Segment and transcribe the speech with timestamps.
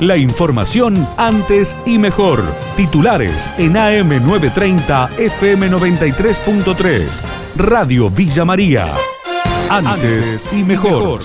[0.00, 2.42] La información antes y mejor.
[2.76, 7.22] Titulares en AM930 FM93.3.
[7.56, 8.92] Radio Villa María.
[9.70, 11.20] Antes y mejor.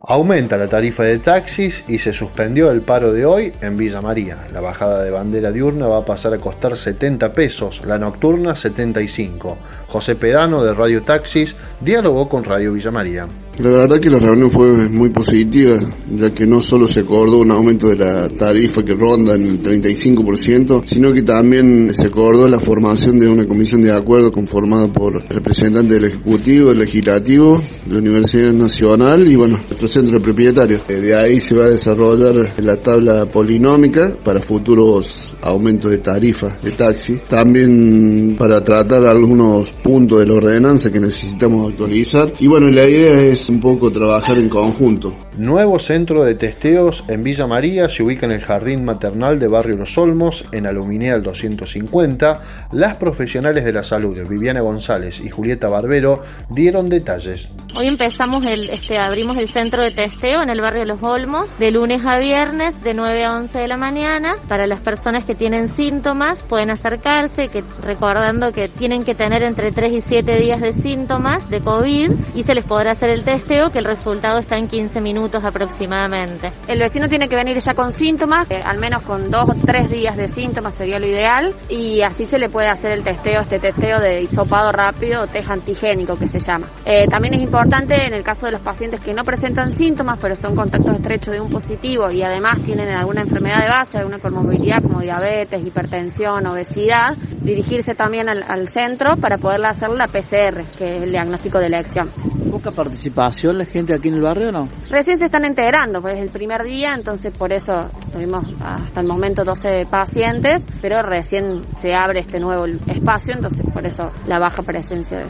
[0.00, 4.48] Aumenta la tarifa de taxis y se suspendió el paro de hoy en Villa María.
[4.52, 9.56] La bajada de bandera diurna va a pasar a costar 70 pesos, la nocturna 75.
[9.86, 13.28] José Pedano de Radio Taxis dialogó con Radio Villa María.
[13.58, 15.80] La verdad que la reunión fue muy positiva,
[16.16, 19.60] ya que no solo se acordó un aumento de la tarifa que ronda en el
[19.60, 25.20] 35%, sino que también se acordó la formación de una comisión de acuerdo conformada por
[25.28, 30.82] representantes del Ejecutivo, del Legislativo, de la Universidad Nacional y bueno, nuestro centro de propietarios.
[30.88, 36.56] Eh, de ahí se va a desarrollar la tabla polinómica para futuros aumentos de tarifa
[36.62, 37.20] de taxi.
[37.28, 42.32] También para tratar algunos puntos de la ordenanza que necesitamos actualizar.
[42.38, 45.14] Y bueno, la idea es un poco trabajar en conjunto.
[45.36, 49.76] Nuevo centro de testeos en Villa María se ubica en el Jardín Maternal de Barrio
[49.76, 52.40] Los Olmos, en Aluminea al 250.
[52.72, 57.48] Las profesionales de la salud, Viviana González y Julieta Barbero, dieron detalles.
[57.80, 61.70] Hoy empezamos el, este, abrimos el centro de testeo en el barrio Los Olmos, de
[61.70, 64.34] lunes a viernes, de 9 a 11 de la mañana.
[64.48, 67.46] Para las personas que tienen síntomas, pueden acercarse,
[67.80, 72.42] recordando que tienen que tener entre 3 y 7 días de síntomas de COVID y
[72.42, 76.50] se les podrá hacer el testeo, que el resultado está en 15 minutos aproximadamente.
[76.66, 79.88] El vecino tiene que venir ya con síntomas, eh, al menos con 2 o 3
[79.88, 83.60] días de síntomas sería lo ideal, y así se le puede hacer el testeo, este
[83.60, 86.66] testeo de hisopado rápido test antigénico que se llama.
[86.84, 90.34] Eh, también es importante en el caso de los pacientes que no presentan síntomas, pero
[90.34, 94.82] son contactos estrechos de un positivo y además tienen alguna enfermedad de base, alguna comorbilidad
[94.82, 101.02] como diabetes, hipertensión, obesidad, dirigirse también al, centro para poder hacer la PCR, que es
[101.02, 102.10] el diagnóstico de elección.
[102.50, 104.68] ¿Busca participación la gente aquí en el barrio o no?
[104.90, 109.06] Recién se están integrando, pues es el primer día, entonces por eso tuvimos hasta el
[109.06, 114.62] momento 12 pacientes, pero recién se abre este nuevo espacio, entonces por eso la baja
[114.62, 115.26] presencia de,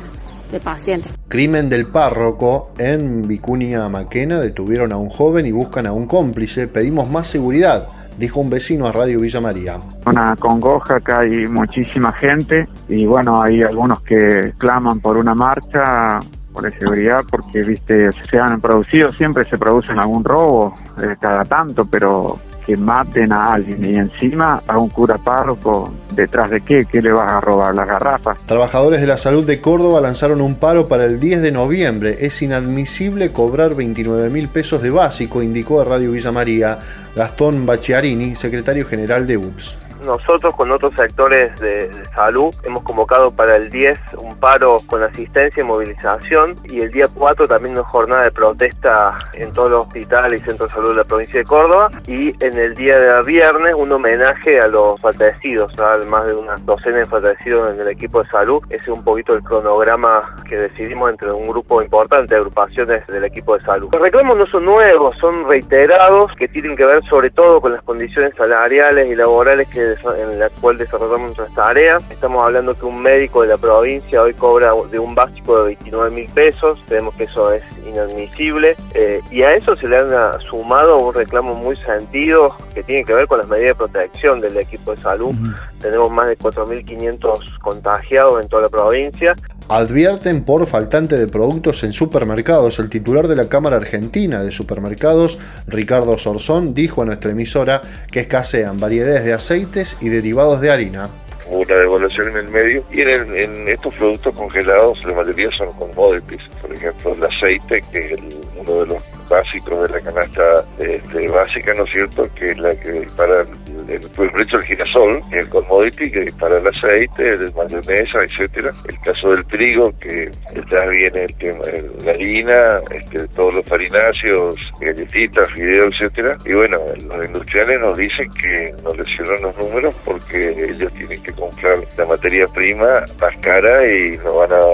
[0.53, 1.18] de pacientes.
[1.29, 6.69] Crimen del párroco en Vicuña Maquena detuvieron a un joven y buscan a un cómplice.
[6.69, 9.79] Pedimos más seguridad, dijo un vecino a Radio Villa María.
[10.07, 16.19] Una congoja que hay muchísima gente y bueno, hay algunos que claman por una marcha
[16.51, 21.85] por seguridad porque viste se han producido siempre se producen algún robo eh, cada tanto
[21.85, 22.39] pero
[22.69, 26.85] que maten a alguien y encima a un cura párroco, ¿detrás de qué?
[26.85, 27.75] ¿Qué le vas a robar?
[27.75, 28.43] ¿Las garrafas?
[28.45, 32.17] Trabajadores de la salud de Córdoba lanzaron un paro para el 10 de noviembre.
[32.19, 36.79] Es inadmisible cobrar 29 mil pesos de básico, indicó a Radio Villa María
[37.17, 39.88] Gastón Bachiarini, secretario general de UPS.
[40.05, 45.63] Nosotros con otros sectores de, salud hemos convocado para el 10 un paro con asistencia
[45.63, 50.41] y movilización y el día 4 también una jornada de protesta en todos los hospitales
[50.41, 53.75] y centros de salud de la provincia de Córdoba y en el día de viernes
[53.77, 55.73] un homenaje a los fallecidos,
[56.09, 58.63] más de una docena de fallecidos en el equipo de salud.
[58.71, 63.25] Ese es un poquito el cronograma que decidimos entre un grupo importante de agrupaciones del
[63.25, 63.89] equipo de salud.
[63.93, 67.83] Los reclamos no son nuevos, son reiterados que tienen que ver sobre todo con las
[67.83, 72.03] condiciones salariales y laborales que en la cual desarrollamos nuestras tareas.
[72.11, 76.11] Estamos hablando que un médico de la provincia hoy cobra de un básico de 29
[76.11, 80.99] mil pesos, creemos que eso es inadmisible eh, y a eso se le han sumado
[80.99, 84.95] un reclamo muy sentido que tiene que ver con las medidas de protección del equipo
[84.95, 85.35] de salud.
[85.81, 89.37] Tenemos más de 4.500 contagiados en toda la provincia.
[89.71, 92.79] Advierten por faltante de productos en supermercados.
[92.79, 98.21] El titular de la Cámara Argentina de Supermercados, Ricardo Sorzón, dijo a nuestra emisora que
[98.21, 101.11] escasean variedades de aceites y derivados de harina
[101.51, 106.73] una devaluación en el medio y en, estos productos congelados la mayoría son commodities, por
[106.73, 108.21] ejemplo el aceite que es
[108.59, 112.29] uno de los básicos de la canasta este, básica, ¿no es cierto?
[112.35, 113.43] Que es la que para
[113.89, 118.73] el, el, precio del girasol, es el commodity, que para el aceite, el mayonesa, etcétera.
[118.87, 121.65] El caso del trigo, que detrás viene el tema,
[122.05, 126.33] la harina, este, todos los farináceos, galletitas, fideos, etcétera.
[126.45, 131.33] Y bueno, los industriales nos dicen que nos lesionan los números porque ellos tienen que
[131.33, 134.65] comprar la materia prima más cara y no van a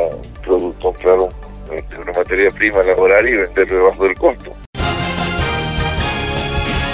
[0.80, 1.18] comprar
[1.72, 4.53] este, una materia prima laboral y venderlo debajo del costo.